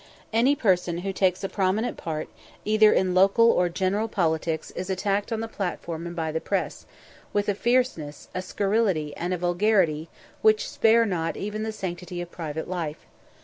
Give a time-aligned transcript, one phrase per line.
[0.33, 2.27] Any person who takes a prominent part
[2.65, 6.87] either in local or general politics is attacked on the platform and by the press,
[7.33, 10.09] with a fierceness, a scurrility, and a vulgarity
[10.41, 13.05] which spare not even the sanctity of private life.